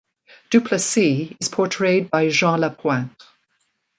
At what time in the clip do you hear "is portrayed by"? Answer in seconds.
1.39-2.29